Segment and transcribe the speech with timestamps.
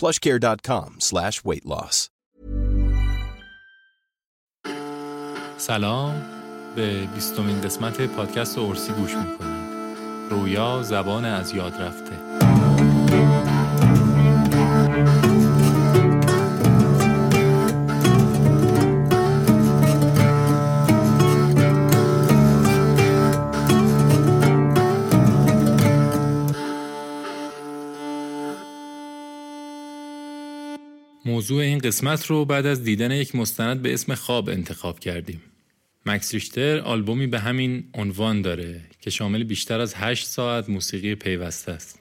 [0.00, 2.08] plushcare.com slash weight loss.
[5.56, 6.22] سلام.
[6.76, 9.64] به بیستمین قسمت پادکست اورسی گوش می‌کنید.
[10.30, 12.23] رویا زبان از یاد رفته.
[31.44, 35.42] موضوع این قسمت رو بعد از دیدن یک مستند به اسم خواب انتخاب کردیم.
[36.06, 41.72] مکس ریشتر آلبومی به همین عنوان داره که شامل بیشتر از 8 ساعت موسیقی پیوسته
[41.72, 41.98] است.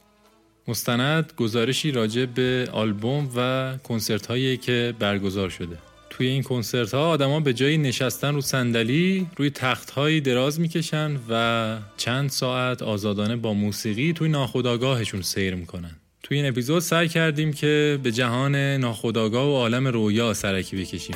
[0.67, 5.77] مستند گزارشی راجع به آلبوم و کنسرت هایی که برگزار شده.
[6.09, 11.19] توی این کنسرت ها آدما به جای نشستن رو صندلی روی تخت هایی دراز می‌کشن
[11.29, 15.95] و چند ساعت آزادانه با موسیقی توی ناخودآگاهشون سیر می‌کنن.
[16.23, 21.15] توی این اپیزود سعی کردیم که به جهان ناخودآگاه و عالم رویا سرکی بکشیم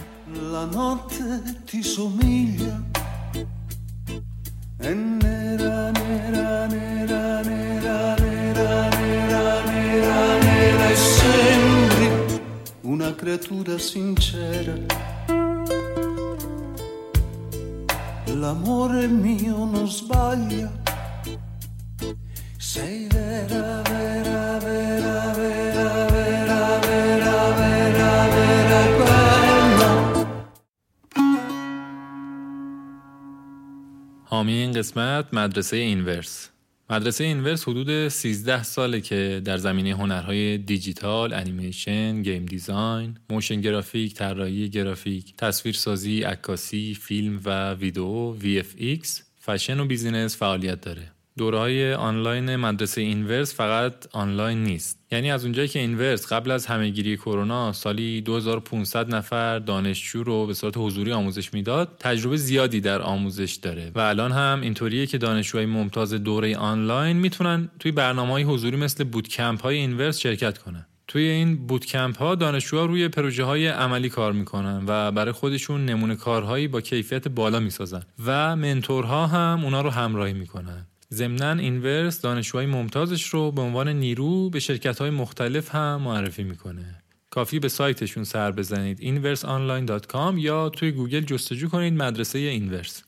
[4.79, 4.93] e
[12.83, 14.73] una creatura sincera.
[18.25, 20.86] L'amore mio non sbaglia.
[22.69, 22.83] حامی
[34.53, 36.49] این قسمت مدرسه اینورس
[36.89, 44.13] مدرسه اینورس حدود 13 ساله که در زمینه هنرهای دیجیتال، انیمیشن، game design، motion graphic،
[44.13, 51.16] طراحی گرافیک، تصویرسازی، عکاسی، فیلم و ویدیو، VFX، fashion و business فعالیت داره.
[51.37, 54.99] دوره های آنلاین مدرسه اینورس فقط آنلاین نیست.
[55.11, 60.53] یعنی از اونجایی که اینورس قبل از همهگیری کرونا سالی 2500 نفر دانشجو رو به
[60.53, 65.65] صورت حضوری آموزش می‌داد تجربه زیادی در آموزش داره و الان هم اینطوریه که دانشجوهای
[65.65, 70.85] ممتاز دوره آنلاین می‌تونن توی برنامه های حضوری مثل bootcamp های اینورس شرکت کنن.
[71.07, 76.15] توی این bootcamp ها دانشجوها روی پروژه های عملی کار می‌کنن و برای خودشون نمونه
[76.15, 80.85] کارهایی با کیفیت بالا می‌سازن و mentor ها هم اونا رو همراهی می‌کنن.
[81.13, 87.03] ضمنا اینورس دانشجوهای ممتازش رو به عنوان نیرو به شرکت های مختلف هم معرفی می‌کنه.
[87.29, 93.03] کافیه به سایتشون سر بزنید inverseonline.com یا توی گوگل جستجو کنید مدرسه اینورس.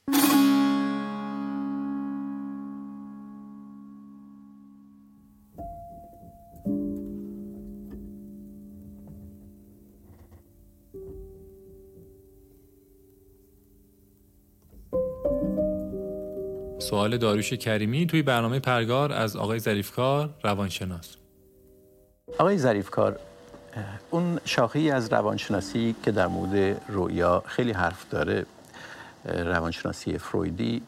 [16.90, 21.16] سوال داریوش کریمی توی برنامه پرگار از آقای ظریفکار روانشناس.
[22.38, 23.20] آقای ظریفکار
[24.10, 28.46] اون شاخه از روانشناسی که در مورد رویا خیلی حرف داره
[29.26, 30.82] روانشناسی فرویدی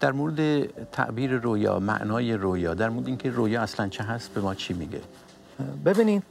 [0.00, 4.54] در مورد تعبیر رویا معنای رویا در مورد اینکه رویا اصلا چه هست به ما
[4.54, 5.00] چی میگه؟
[5.84, 6.24] ببینید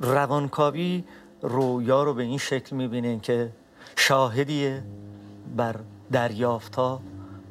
[0.00, 1.04] روانکاوی
[1.42, 3.48] رویا رو به این شکل می‌بینه که
[3.96, 4.82] شاهدیه
[5.56, 5.76] بر
[6.12, 7.00] دریافتها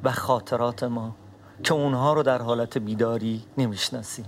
[0.04, 1.14] و خاطرات ما
[1.62, 4.24] که اونها رو در حالت بیداری نمی‌شناسیم.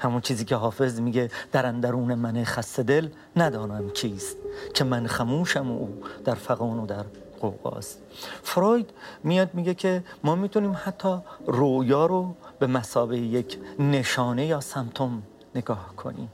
[0.00, 4.36] همون چیزی که حافظ میگه در اندرون من خسته دل ندانم چیست
[4.74, 7.04] که من خموشم و او در فقان و در
[7.40, 7.98] قوقاست
[8.42, 8.90] فروید
[9.24, 15.22] میاد میگه که ما می‌تونیم حتی رویا رو به مسابه یک نشانه یا سمتوم
[15.54, 16.30] نگاه کنیم.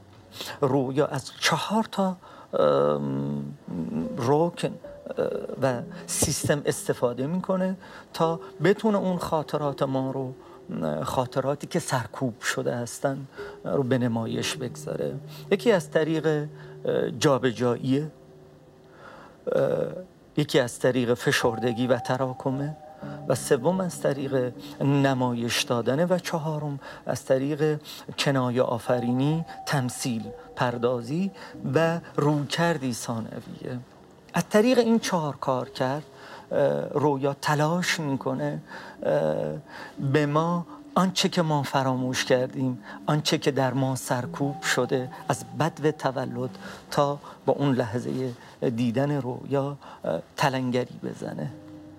[0.61, 2.15] رویا از چهار تا
[4.17, 4.73] روکن
[5.61, 7.75] و سیستم استفاده می‌کنه
[8.13, 10.33] تا بتونه اون خاطرات ما رو
[11.03, 13.27] خاطراتی که سرکوب شده هستن
[13.63, 15.15] رو به نمایش بگذاره.
[15.51, 16.47] یکی از طریق
[17.19, 18.07] جابجایی
[20.37, 22.75] یکی از طریق فشردگی و تراکمه
[23.27, 27.81] و سوم از طریق نمایش دادنه و چهارم از طریق
[28.19, 30.23] کنایه آفرینی تمثیل
[30.55, 31.31] پردازی
[31.73, 33.79] و روکردی ثانویه.
[34.35, 36.03] از طریق این چهار کار کرد
[36.93, 38.59] رویا تلاش می‌کنه
[40.13, 40.65] به ما
[40.95, 46.49] آنچه که ما فراموش کردیم آنچه که در ما سرکوب شده از بد و تولد
[46.91, 48.33] تا با اون لحظه
[48.75, 49.77] دیدن رویا
[50.37, 51.51] تلنگری بزنه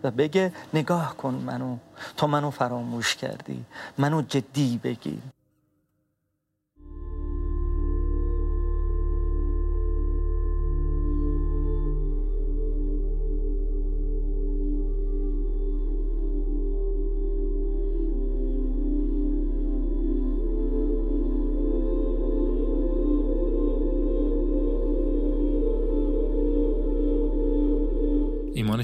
[0.02, 1.76] و بگه نگاه کن منو
[2.16, 3.64] تا منو فراموش کردی
[3.98, 5.35] منو جدی بگیر.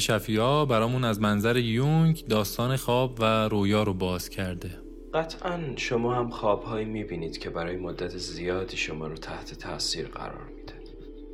[0.02, 4.70] شفیا برامون از منظر یونگ داستان خواب و رویا رو باز کرده.
[5.14, 10.74] قطعا شما هم خوابهایی می‌بینید که برای مدت زیادی شما رو تحت تاثیر قرار میده.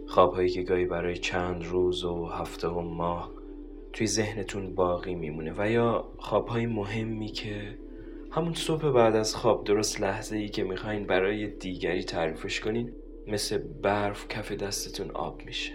[0.08, 3.30] خوابهایی که گاهی برای چند روز و هفته و ماه
[3.92, 7.78] توی ذهنتون باقی میمونه و یا خوابهای مهمی که
[8.30, 12.92] همون صبح بعد از خواب درست لحظه ای که می‌خواین برای دیگری تعریفش کنین
[13.26, 15.72] مثل برف کف دستتون آب میشه.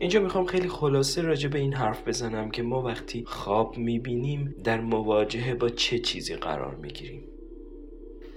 [0.00, 4.80] اینجا می‌خوام خیلی خلاصه راجع به این حرف بزنم که ما وقتی خواب می‌بینیم در
[4.80, 7.24] مواجهه با چه چیزی قرار می‌گیریم.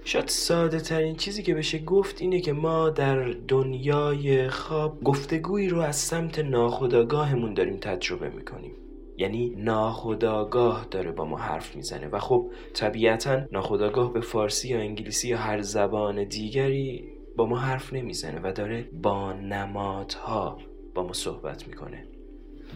[0.04, 5.80] شاید ساده ترین چیزی که بشه گفت اینه که ما در دنیای خواب گفتگویی رو
[5.80, 8.72] از سمت ناخودآگاهمون داریم تجربه می‌کنیم.
[9.18, 15.28] یعنی ناخودآگاه داره با ما حرف می‌زنه و خب طبیعتا ناخودآگاه به فارسی یا انگلیسی
[15.28, 17.04] یا هر زبان دیگری
[17.36, 20.58] با ما حرف نمی‌زنه و داره با نمادها
[20.94, 22.06] با ما صحبت می‌کنه.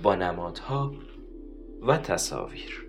[0.03, 0.93] با نمادها
[1.83, 2.87] و تصاویر.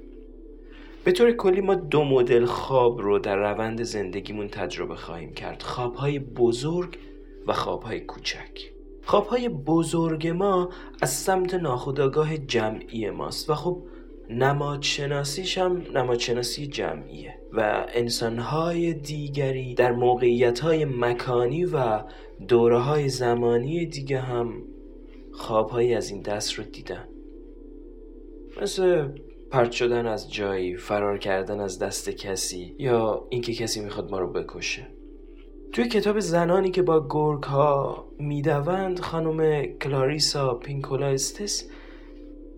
[1.03, 5.62] به طور کلی ما دو مدل خواب رو در روند زندگیمون تجربه خواهیم کرد.
[5.62, 6.97] خوابهای بزرگ
[7.47, 8.71] و خوابهای کوچک.
[9.03, 10.69] خوابهای بزرگ ما
[11.01, 13.83] از سمت ناخودآگاه جمعی ماست و خب
[14.30, 22.03] نمادشناسیش هم نمادشناسی جمعیه و انسانهای دیگری در موقعیتهای مکانی و
[22.47, 24.63] دوره زمانی دیگه هم
[25.37, 27.07] خوابهایی از این دست رو دیدن.
[28.61, 29.07] مثل
[29.51, 34.31] پرت شدن از جایی فرار کردن از دست کسی یا اینکه کسی می‌خواد ما رو
[34.33, 34.87] بکشه.
[35.73, 41.69] توی کتاب زنانی که با گرگ ها می‌دوند خانم کلاریسا پینکولا استس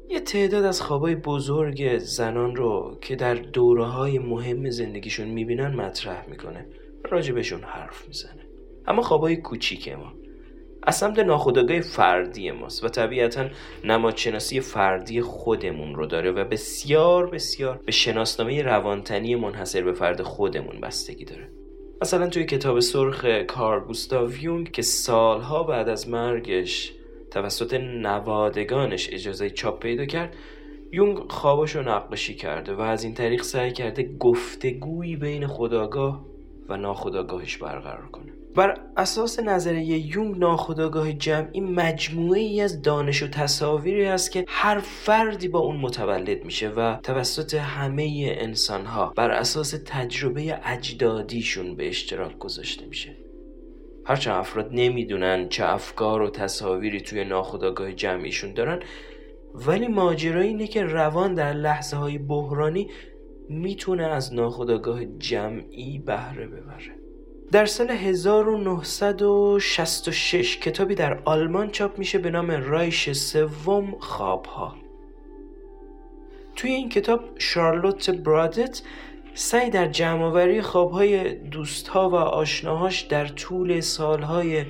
[0.09, 6.29] یه تعداد از خوابای بزرگ زنان رو که در دوره های مهم زندگیشون می‌بینن مطرح
[6.29, 6.65] می‌کنه.
[7.11, 8.45] راجبشون حرف می‌زنه.
[8.87, 10.13] اما خوابای کوچیک ما.
[10.89, 13.45] از سمت ناخودآگاه فردی ماست و طبیعتا
[13.83, 20.81] نمادشناسی فردی خودمون رو داره و بسیار بسیار به شناسنامه روانتنی منحصر به فرد خودمون
[20.81, 21.49] بستگی داره.
[22.01, 26.93] مثلا توی کتاب سرخ کار گوستاو یونگ که سالها بعد از مرگش
[27.31, 30.35] توسط نوادگانش اجازه چاپ پیدا کرد
[30.91, 36.25] یونگ خوابش رو نقاشی کرده و از این طریق سعی کرده گفتگویی بین خداگاه
[36.69, 38.38] و ناخداگاهش برقرار کنه.
[38.55, 44.79] بر اساس نظریه یونگ ناخودآگاه جمعی مجموعه ای از دانش و تصاویری است که هر
[44.79, 51.87] فردی با اون متولد میشه و توسط همه انسان ها بر اساس تجربه اجدادیشون به
[51.87, 53.17] اشتراک گذاشته میشه.
[54.05, 58.79] هرچند افراد نمی‌دونن چه افکار و تصاویری توی ناخودآگاه جمعیشون دارن
[59.53, 62.89] ولی ماجرا اینه که روان در لحظه های بحرانی
[63.49, 66.99] می‌تونه از ناخودآگاه جمعی بهره ببره.
[67.51, 74.75] در سال 1966 کتابی در آلمان چاپ میشه به نام رایش سوم خوابها.
[76.55, 78.81] توی این کتاب شارلوت برادت
[79.33, 84.65] سعی در جمعآوری خوابهای دوستها و آشناهاش در طول سالهای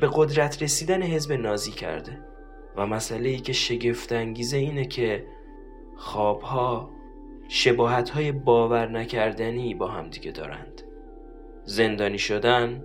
[0.00, 2.18] به قدرت رسیدن حزب نازی کرده
[2.76, 5.26] و مسئله ای که شگفت انگیزه اینه که
[5.96, 6.90] خوابها
[7.48, 10.83] شباهت های باور نکردنی با هم دیگه دارند.
[11.64, 12.82] زندانی شدن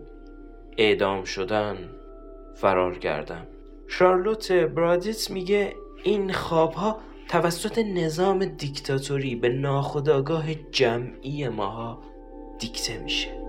[0.78, 1.78] اعدام شدن
[2.56, 3.48] فرار کردم
[3.88, 12.00] شارلوت برادیت میگه این خوابها توسط نظام دیکتاتوری به ناخودآگاه جمعی ماها
[12.60, 13.49] دیکته میشه.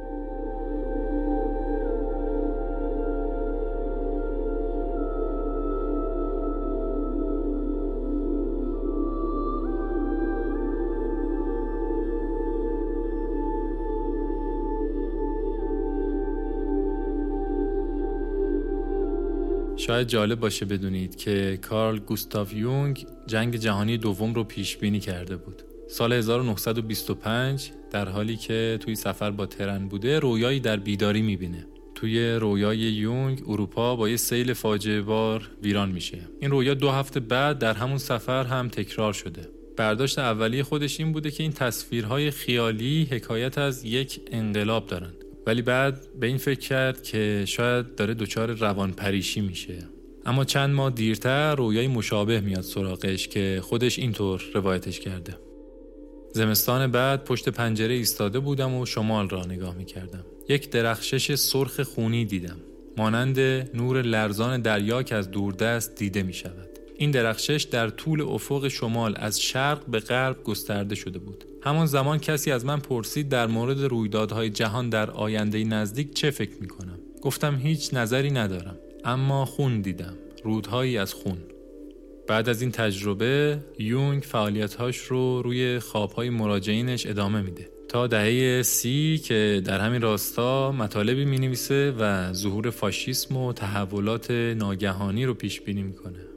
[19.90, 25.36] شاید جالب باشه بدونید که کارل گوستاف یونگ جنگ جهانی دوم رو پیش بینی کرده
[25.36, 25.62] بود.
[25.88, 31.66] سال 1925 در حالی که توی سفر با ترن بوده رویایی در بیداری می‌بینه.
[31.94, 36.18] توی رویای یونگ اروپا با یه سیل فاجعه بار ویران میشه.
[36.40, 39.48] این رویا دو هفته بعد در همون سفر هم تکرار شده.
[39.76, 45.12] برداشت اولیه خودش این بوده که این تصویرهای خیالی حکایت از یک انقلاب دارن
[45.46, 49.78] ولی بعد به این فکر کرد که شاید داره دچار روان پریشی میشه.
[50.26, 55.36] اما چند ماه دیرتر رویای مشابه میاد سراغش که خودش اینطور روایتش کرده.
[56.32, 60.24] زمستان بعد پشت پنجره ایستاده بودم و شمال را نگاه می‌کردم.
[60.48, 62.56] یک درخشش سرخ خونی دیدم.
[62.96, 63.38] مانند
[63.76, 66.69] نور لرزان دریا که از دوردست دیده می شود.
[67.00, 71.44] این درخشش در طول افق شمال از شرق به غرب گسترده شده بود.
[71.62, 76.56] همان زمان کسی از من پرسید در مورد رویدادهای جهان در آینده نزدیک چه فکر
[76.60, 76.98] می کنم.
[77.22, 78.76] گفتم هیچ نظری ندارم.
[79.04, 80.14] اما خون دیدم.
[80.44, 81.38] رودهایی از خون.
[82.28, 87.68] بعد از این تجربه یونگ فعالیتهاش رو روی خوابهای مراجعینش ادامه میده.
[87.88, 94.30] تا دهه سی که در همین راستا مطالبی می نویسه و ظهور فاشیسم و تحولات
[94.30, 96.29] ناگهانی رو پیش بینی می‌کنه.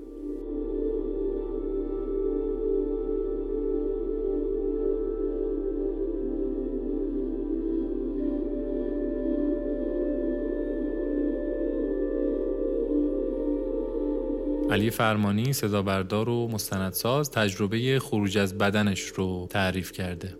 [14.73, 20.37] علی فرمانی صدا بردار و مستندساز تجربه خروج از بدنش رو تعریف کرده.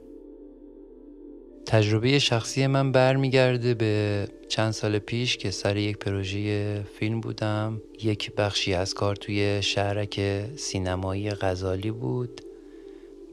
[1.65, 7.81] تجربه شخصی من برمیگرده به چند سال پیش که سر یک پروژه فیلم بودم.
[8.03, 12.41] یک بخشی از کار توی شهرک سینمایی غزالی بود.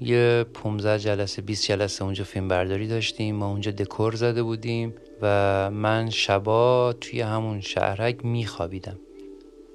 [0.00, 3.37] یه 15 جلسه 20 جلسه اونجا فیلم برداری داشتیم.
[3.37, 8.99] ما اونجا دکور زده بودیم و من شبا توی همون شهرک میخوابیدم.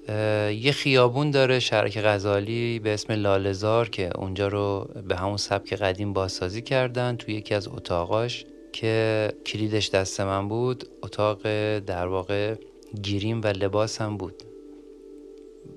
[0.09, 6.13] یه خیابون داره شهرک غزالی به اسم لالزار که اونجا رو به همون سبک قدیم
[6.13, 10.87] بازسازی کردن توی یکی از اتاقاش که کلیدش دست من بود.
[11.03, 11.41] اتاق
[11.79, 12.55] در واقع
[13.01, 14.43] گیریم و لباسم بود.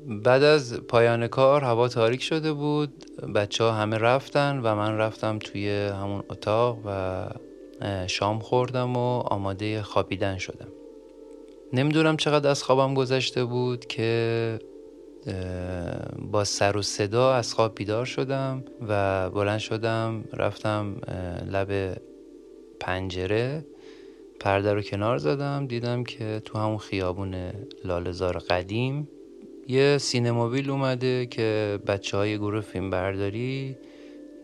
[0.07, 3.05] بعد از پایان کار هوا تاریک شده بود.
[3.35, 7.27] بچه ها همه رفتن و من رفتم توی همون اتاق و
[8.07, 10.69] شام خوردم و آماده خوابیدن شدم.
[11.73, 14.59] نمی‌دونم چقدر از خوابم گذشته بود که
[16.19, 20.97] با سر و صدا از خواب بیدار شدم و بلند شدم رفتم
[21.51, 22.01] لب
[22.81, 23.65] پنجره
[24.41, 27.35] پرده رو کنار زدم دیدم که تو همون خیابون
[27.85, 29.09] لالزار قدیم
[29.69, 33.77] یه سینمابیل اومده که بچه های گروه فیلم برداری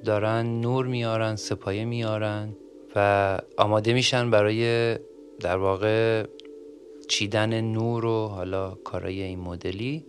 [0.05, 2.57] دارن نور میارن سپایه میارن
[2.97, 4.95] و آماده میشن برای
[5.41, 6.27] در واقع
[7.07, 10.05] چیدن نور و حالا کارای این مدلی.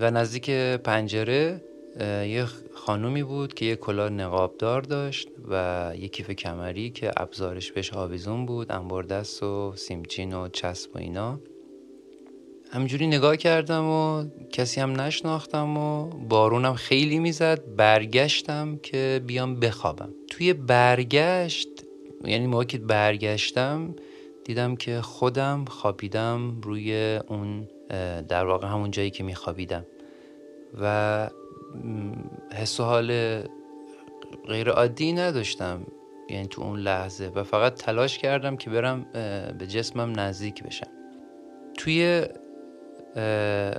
[0.00, 1.64] و نزدیک پنجره
[2.00, 7.92] یه خانومی بود که یه کلاه نقابدار داشت و یه کیف کمری که ابزارش بهش
[7.92, 11.40] آویزون بود انبار دست و سیمچین و چسب و اینا.
[12.70, 17.76] همجوری نگاه کردم و کسی هم نشناختم و بارونم خیلی می‌زد.
[17.76, 20.14] برگشتم که بیام بخوابم.
[20.30, 21.68] توی برگشت
[22.24, 23.94] یعنی موقع که برگشتم
[24.44, 27.68] دیدم که خودم خوابیدم روی اون
[28.28, 29.86] در واقع همون جایی که میخوابیدم.
[30.80, 31.30] و
[32.54, 33.40] حس و حال
[34.46, 35.86] غیر عادی نداشتم
[36.30, 37.28] یعنی تو اون لحظه.
[37.28, 39.06] و فقط تلاش کردم که برم
[39.58, 40.90] به جسمم نزدیک بشم.
[41.78, 42.26] توی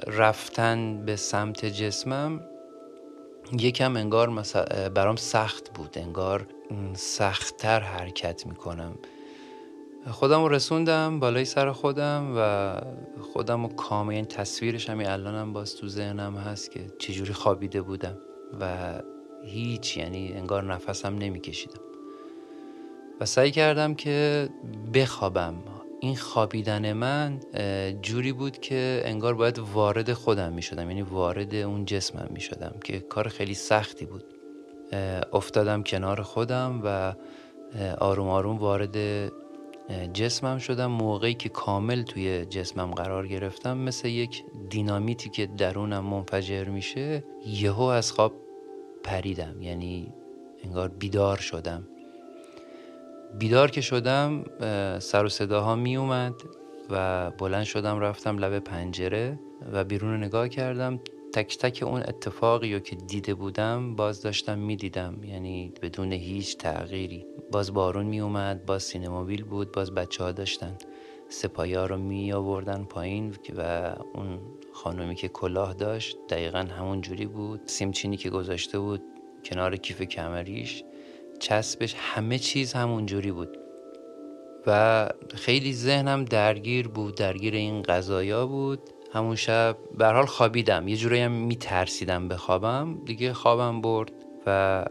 [0.08, 2.42] رفتن به سمت جسمم
[3.60, 4.44] یکم انگار
[4.96, 5.98] برام سخت بود.
[5.98, 6.48] انگار
[6.94, 8.98] سختتر حرکت می‌کنم.
[10.12, 12.76] خودم رو رسوندم بالای سر خودم و
[13.22, 18.18] خودم رو کامل این تصویرش همین الانم باز تو ذهنم هست که چجوری خوابیده بودم
[18.60, 18.94] و
[19.44, 21.82] هیچ یعنی انگار نفسم نمیکشیدم.
[23.22, 24.50] و سعی کردم که
[24.94, 25.56] بخوابم.
[26.02, 27.40] این خوابیدن من
[28.02, 32.76] جوری بود که انگار باید وارد خودم می شدم یعنی وارد اون جسمم می شدم
[32.84, 34.24] که کار خیلی سختی بود.
[35.34, 37.14] افتادم کنار خودم و
[37.98, 38.98] آروم آروم وارد
[40.14, 43.78] جسمم شدم موقعی که کامل توی جسمم قرار گرفتم.
[43.78, 48.34] مثل یک دینامیتی که درونم منفجر میشه یهو از خواب
[49.04, 49.62] پریدم.
[49.62, 50.14] یعنی
[50.64, 51.88] انگار بیدار شدم.
[53.40, 54.44] بیدار که شدم
[55.00, 56.34] سر و صداها می اومد
[56.90, 59.40] و بلند شدم رفتم لب پنجره
[59.74, 61.00] و بیرون نگاه کردم.
[61.36, 65.24] تک تک اون اتفاقی رو که دیده بودم باز داشتم می‌دیدم.
[65.24, 67.26] یعنی بدون هیچ تغییری.
[67.52, 70.78] باز بارون می اومد باز سینمابیل بود باز بچه ها داشتن
[71.30, 74.40] سپایی ها رو می آوردن پایین و اون
[74.74, 77.62] خانومی که کلاه داشت دقیقا همون جوری بود.
[77.66, 79.02] سیمچینی که گذاشته بود
[79.46, 80.84] کنار کیف کمریش
[81.40, 83.58] چسبش همه چیز همون جوری بود.
[84.68, 88.80] و خیلی ذهنم درگیر بود درگیر این قضایا بود.
[89.16, 90.88] همون شب به حال خوابیدم.
[90.88, 92.98] یه جورایی هم میترسیدم بخوابم.
[93.06, 94.12] دیگه خوابم برد
[94.46, 94.86] و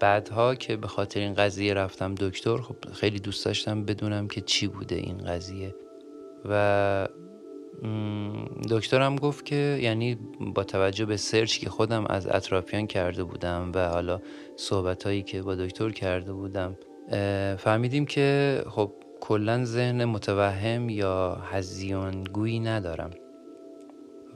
[0.00, 4.66] بعدها که به خاطر این قضیه رفتم دکتر خب خیلی دوست داشتم بدونم که چی
[4.66, 5.74] بوده این قضیه.
[6.44, 7.08] و
[8.70, 10.18] دکترم گفت که یعنی
[10.54, 14.20] با توجه به سرچ که خودم از اطرافیان کرده بودم و حالا
[14.56, 16.76] صحبت هایی که با دکتر کرده بودم
[17.58, 23.10] فهمیدیم که خب کلا ذهن متوهم یا هزیانگویی ندارم.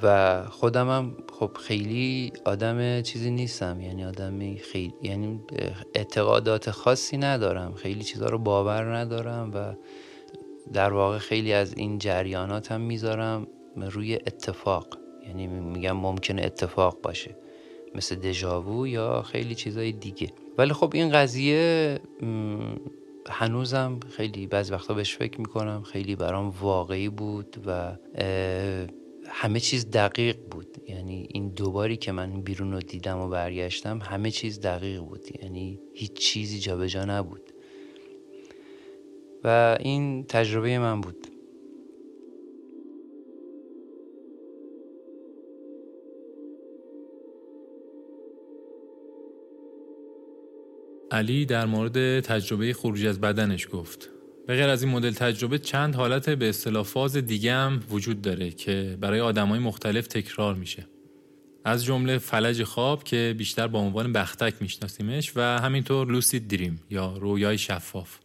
[0.03, 3.81] و خودمم خب خیلی آدم چیزی نیستم.
[3.81, 5.41] یعنی آدم خیلی یعنی
[5.95, 7.75] اعتقادات خاصی ندارم.
[7.75, 9.75] خیلی چیزها رو باور ندارم و
[10.73, 14.99] در واقع خیلی از این جریانات هم می‌ذارم روی اتفاق.
[15.27, 17.37] یعنی میگم ممکنه اتفاق باشه.
[17.95, 20.29] مثل دژاوو یا خیلی چیزای دیگه.
[20.59, 22.01] ولی خب این قضیه
[23.29, 25.83] هنوزم خیلی بعض وقتا بهش فکر می‌کنم.
[25.83, 27.97] خیلی برام واقعی بود و
[29.29, 30.77] همه چیز دقیق بود.
[30.89, 35.43] یعنی این دوباری که من بیرون رو دیدم و برگشتم همه چیز دقیق بود.
[35.43, 37.53] یعنی هیچ چیزی جابجا نبود.
[39.45, 41.27] و این تجربه من بود.
[51.11, 54.16] علی در مورد تجربه خروج از بدنش گفت.
[54.47, 58.51] به غیر از این مدل تجربه چند حالت به اصطلاح فاز دیگه هم وجود داره
[58.51, 60.87] که برای آدمای مختلف تکرار میشه.
[61.65, 67.17] از جمله فلج خواب که بیشتر با عنوان بختک میشناسیمش و همینطور لوسید دریم یا
[67.17, 68.19] رویای شفاف.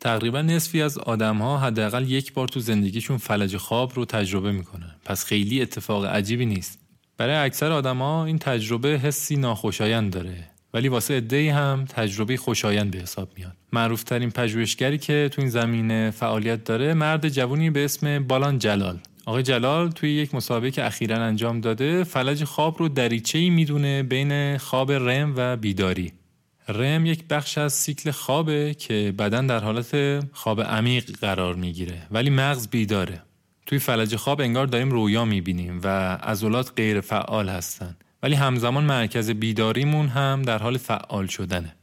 [0.00, 4.96] تقریبا نصفی از آدم ها حداقل یک بار تو زندگیشون فلج خواب رو تجربه می‌کنن.
[5.04, 6.78] پس خیلی اتفاق عجیبی نیست.
[7.16, 10.53] برای اکثر آدما این تجربه حسی ناخوشایند داره.
[10.74, 13.56] ولی واسه عده‌ای هم تجربه خوشایند به حساب میاد.
[13.72, 18.98] معروفترین پژوهشگری که تو این زمینه فعالیت داره مرد جوونی به اسم بالان جلال.
[19.26, 24.58] آقای جلال توی یک مسابقه که اخیرا انجام داده فلج خواب رو دریچه‌ای می‌دونه بین
[24.58, 26.12] خواب رم و بیداری.
[26.68, 32.30] رم یک بخش از سیکل خوابه که بدن در حالت خواب عمیق قرار می‌گیره ولی
[32.30, 33.22] مغز بیداره.
[33.66, 37.96] توی فلج خواب انگار داریم رویا می‌بینیم و عضلات غیر فعال هستن.
[38.24, 41.74] ولی همزمان مرکز بیداریمون هم در حال فعال شدنه.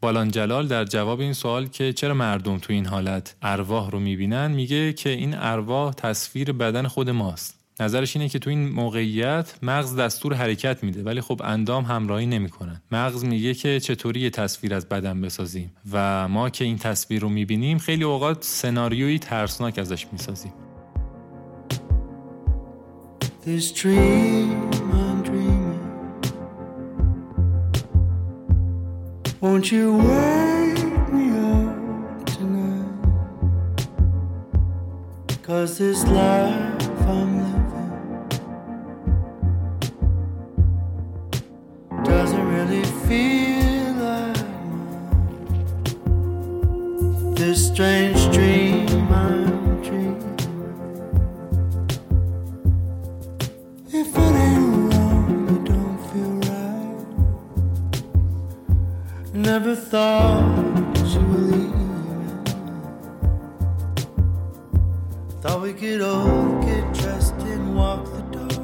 [0.00, 4.46] بالان جلال در جواب این سوال که چرا مردم تو این حالت ارواح رو می‌بینن
[4.50, 7.58] میگه که این ارواح تصویر بدن خود ماست.
[7.80, 12.80] نظرش اینه که تو این موقعیت مغز دستور حرکت میده ولی خب اندام همراهی نمی‌کنن.
[12.92, 17.28] مغز میگه که چطوری یه تصویر از بدن بسازیم و ما که این تصویر رو
[17.28, 20.52] می‌بینیم خیلی اوقات سناریویی ترسناک ازش می‌سازیم.
[23.52, 25.80] This dream I'm dreaming.
[29.40, 32.94] Won't you wake me up tonight?
[35.42, 37.90] Cause this life I'm living
[42.04, 46.14] doesn't really feel like mine.
[47.34, 48.79] This strange dream
[59.60, 62.44] Never thought you were leaving.
[65.42, 68.58] Thought we could all get dressed and walk the door.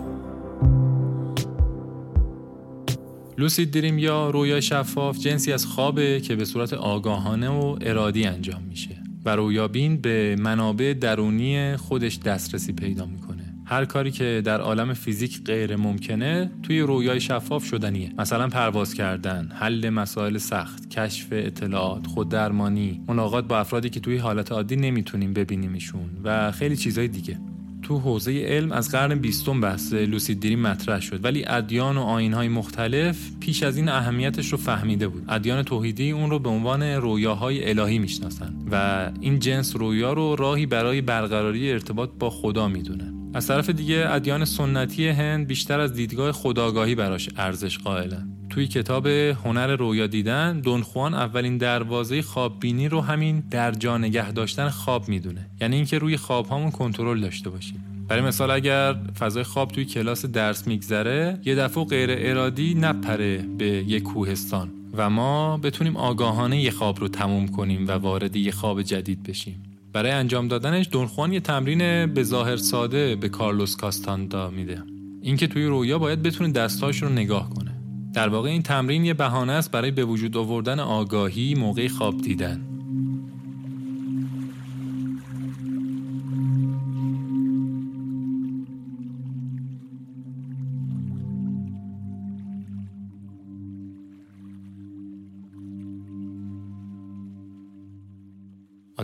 [3.39, 8.63] لوسید دریم یا رویا شفاف جنسی از خوابه که به صورت آگاهانه و ارادی انجام
[8.63, 13.26] میشه و رویابین به منابع درونی خودش دسترسی پیدا می‌کنه
[13.69, 18.13] هر کاری که در عالم فیزیک غیر ممکنه توی رویای شفاف شدنیه.
[18.19, 24.53] مثلا پرواز کردن حل مسائل سخت کشف اطلاعات خوددرمانی ملاقات با افرادی که توی حالت
[24.53, 27.39] عادی نمی‌تونیم ببینیمشون و خیلی چیزای دیگه.
[27.83, 32.49] تو حوزه علم از قرن بیستم بحث لوسید دریم مطرح شد ولی ادیان و آینهای
[32.49, 35.25] مختلف پیش از این اهمیتش رو فهمیده بود.
[35.29, 40.67] ادیان توحیدی اون رو به عنوان رویاهای الهی می‌شناسن و این جنس رویا رو راهی
[40.67, 43.16] برای برقراری ارتباط با خدا می‌دونن.
[43.37, 48.29] از طرف دیگه ادیان سنتی هند بیشتر از دیدگاه خداگاهی براش ارزش قائلن.
[48.51, 54.33] توی کتاب هنر رویا دیدن دونخوان اولین دروازه خواب بینی رو همین در جا نگه
[54.33, 55.47] داشتن خواب می‌دونه.
[55.61, 58.07] یعنی اینکه روی خواب هامون کنترل داشته باشیم.
[58.09, 63.67] برای مثال اگر فضای خواب توی کلاس درس میگذره یه دفعه غیر ارادی نپره به
[63.67, 68.83] یه کوهستان و ما بتونیم آگاهانه یه خواب رو تموم کنیم و وارد یه خواب
[68.83, 69.76] جدید بشیم.
[69.97, 74.83] برای انجام دادنش دونخوان یه تمرین به ظاهر ساده به کارلوس کاستاندا میده.
[75.23, 77.71] اینکه توی رویا باید بتونه دستاش رو نگاه کنه.
[78.15, 82.76] در واقع این تمرین یه بهانه است برای به وجود آوردن آگاهی موقع خواب دیدن.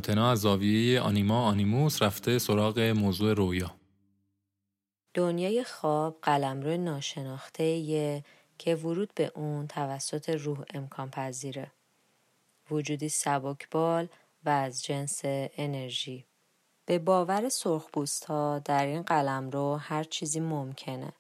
[0.03, 3.75] آتنا از زاویه آنیما آنیموس رفته سراغ موضوع رویا
[5.15, 8.23] دنیای خواب قلمرو ناشناخته
[8.59, 11.73] که ورود به اون توسط روح امکان پذیره.
[12.71, 14.09] وجودی سبکبال
[14.45, 16.25] و از جنس انرژی.
[16.87, 21.13] به باور سرخپوست ها در این قلمرو هر چیزی ممکنه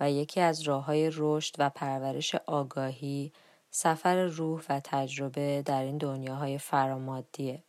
[0.00, 3.32] و یکی از راه های رشد و پرورش آگاهی
[3.70, 7.62] سفر روح و تجربه در این دنیاهای فرامادیه.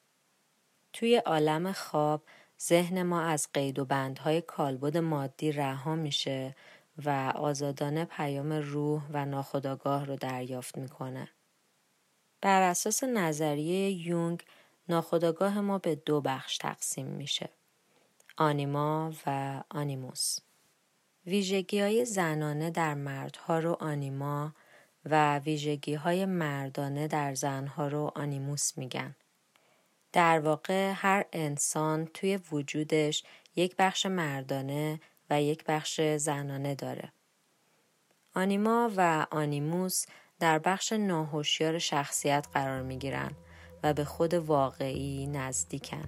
[0.93, 2.23] توی عالم خواب
[2.61, 6.55] ذهن ما از قید و بندهای کالبد مادی رها میشه
[7.05, 11.29] و آزادانه پیام روح و ناخودآگاه رو دریافت می‌کنه.
[12.41, 14.43] بر اساس نظریه یونگ
[14.89, 17.49] ناخودآگاه ما به دو بخش تقسیم میشه.
[18.37, 20.37] آنیما و آنیموس.
[21.25, 24.53] ویژگی های زنانه در مردها رو آنیما
[25.05, 29.15] و ویژگی های مردانه در زنها رو آنیموس میگن.
[30.13, 33.23] در واقع هر انسان توی وجودش
[33.55, 34.99] یک بخش مردانه
[35.29, 37.11] و یک بخش زنانه داره.
[38.35, 40.05] آنیما و آنیموس
[40.39, 43.31] در بخش ناهوشیار شخصیت قرار می گیرن
[43.83, 46.07] و به خود واقعی نزدیکن.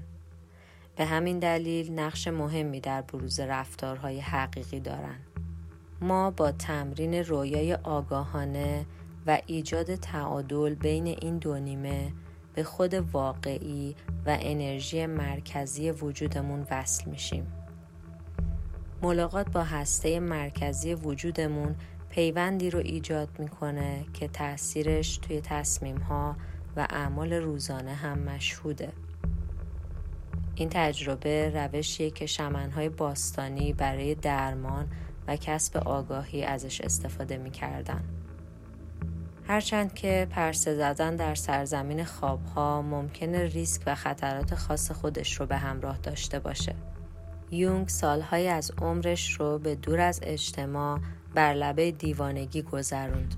[0.96, 5.20] به همین دلیل نقش مهمی در بروز رفتارهای حقیقی دارن.
[6.02, 8.86] ما با تمرین رویای آگاهانه
[9.28, 12.12] و ایجاد تعادل بین این دو نیمه
[12.56, 17.54] به خود واقعی و انرژی مرکزی وجودمون وصل میشیم.
[19.02, 21.76] ملاقات با هسته مرکزی وجودمون
[22.10, 26.36] پیوندی رو ایجاد می‌کنه که تاثیرش توی تصمیم ها
[26.76, 28.94] و اعمال روزانه هم مشهوده.
[30.56, 34.88] این تجربه روشیه که شمنهای باستانی برای درمان
[35.28, 38.04] و کسب آگاهی ازش استفاده می‌کردن.
[39.48, 45.58] هرچند که پرسه زدن در سرزمین خوابها ممکنه ریسک و خطرات خاص خودش رو به
[45.58, 46.76] همراه داشته باشه.
[47.52, 51.00] یونگ سالهای از عمرش رو به دور از اجتماع
[51.34, 53.36] بر لبه دیوانگی گذروند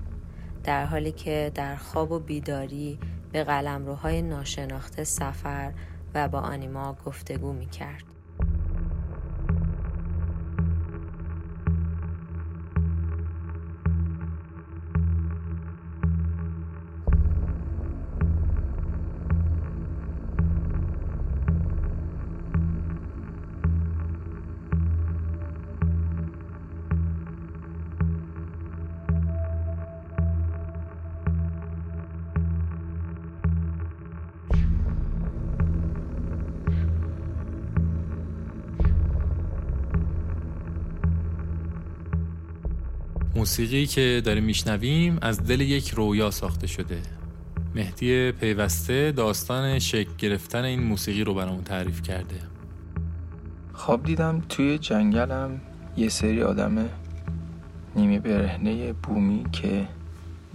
[0.64, 3.00] در حالی که در خواب و بیداری
[3.32, 5.74] به قلمروهای ناشناخته سفر
[6.14, 8.17] و با آنیما گفتگو می کرد.
[43.48, 47.02] موسیقی که داریم میشنویم از دل یک رویا ساخته شده.
[47.76, 52.36] مهدی پیوسته داستان شکل گرفتن این موسیقی رو برامون تعریف کرده.
[53.74, 55.62] خواب دیدم توی جنگلم
[55.98, 56.90] یه سری آدم
[57.96, 59.88] نیمه برهنه بومی که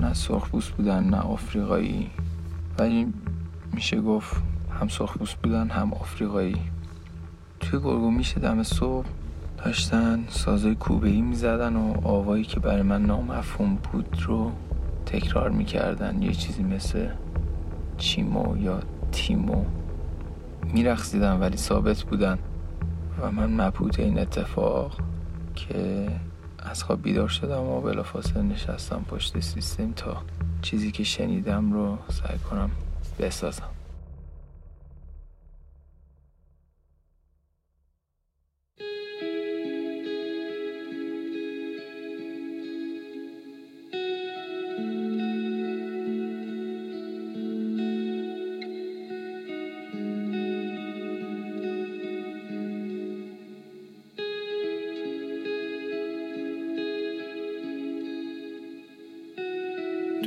[0.01, 2.11] نه سرخپوست بودن نه آفریقایی.
[2.79, 3.07] ولی
[3.73, 4.37] میشه گفت
[4.81, 6.61] هم سرخپوست بودن هم آفریقایی.
[7.61, 9.07] توی گرگومیش دم صبح.
[9.65, 14.53] داشتن سازای کوبه ای می‌زدن و آوایی که برای من نامفهوم بود رو
[15.07, 16.23] تکرار می‌کردن.
[16.23, 17.09] یه چیزی مثل
[17.99, 18.81] چیمو یا
[19.13, 19.65] تیمو
[20.75, 22.39] میرخصیدن ولی ثابت بودن
[23.21, 24.99] و من مبهوت این اتفاق
[25.55, 26.09] که
[26.59, 30.17] از خواب بیدار شدم و بلافاصله نشستم پشت سیستم تا
[30.63, 32.71] چیزی که شنیدم رو سعی کنم
[33.19, 33.82] بسازم.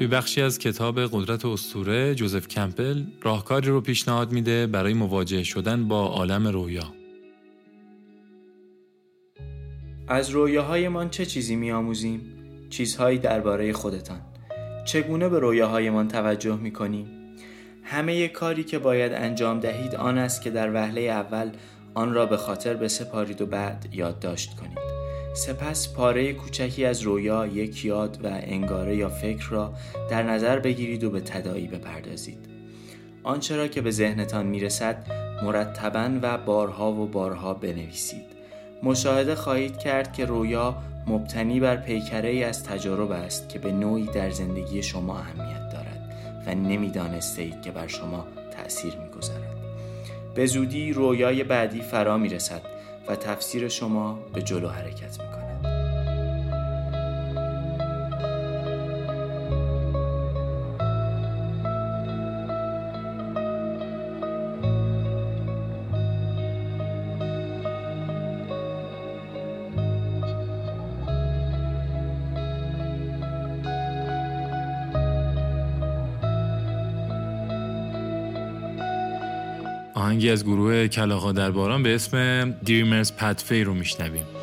[0.05, 5.87] توی بخشی از کتاب قدرت اسطوره جوزف کمپل راهکاری رو پیشنهاد میده برای مواجه شدن
[5.87, 6.93] با عالم رویا.
[10.07, 12.21] از رویاهایمان چه چیزی میآموزیم؟
[12.69, 14.21] چیزهایی درباره خودتان.
[14.85, 17.07] چگونه به رویاهایمان توجه می‌کنیم؟
[17.83, 21.51] همه کاری که باید انجام دهید آن است که در وهله اول
[21.93, 24.84] آن را به خاطر بسپارید و بعد یادداشت کنید.
[25.35, 29.73] سپس پاره کوچکی از رویا یک یاد و انگاره یا فکر را
[30.09, 32.37] در نظر بگیرید و به تدایی بپردازید.
[33.23, 35.05] آنچه را که به ذهنتان می‌رسد
[35.43, 38.25] مرتبا و بارها و بارها بنویسید.
[38.83, 40.75] مشاهده خواهید کرد که رویا
[41.07, 46.13] مبتنی بر پیکره ای از تجارب است که به نوعی در زندگی شما اهمیت دارد
[46.47, 49.55] و نمی‌دانسته اید که بر شما تأثیر می‌گذارد.
[50.35, 52.74] به زودی رویای بعدی فرا می رسد
[53.07, 55.44] و تفسیر شما به جلو حرکت می
[80.35, 84.34] از گروه کلاغا در باران به اسم دیرمرز پتفی رو میشنویم.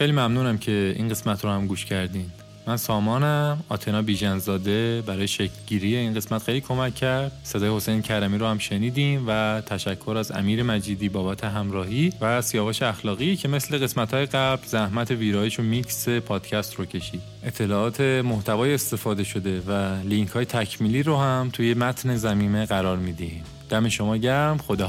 [0.00, 2.26] خیلی ممنونم که این قسمت رو هم گوش کردین.
[2.66, 7.32] من سامانم آتنا بیژنزاده برای شکلگیری این قسمت خیلی کمک کرد.
[7.42, 12.82] صدای حسین کرمی رو هم شنیدیم و تشکر از امیر مجیدی بابت همراهی و سیاوش
[12.82, 17.22] اخلاقی که مثل قسمت های قبل زحمت ویرایش و میکس پادکست رو کشید.
[17.44, 23.44] اطلاعات محتوای استفاده شده و لینک های تکمیلی رو هم توی متن زمینه قرار میدیم.
[23.70, 24.58] دم شما گرم.
[24.58, 24.88] خدا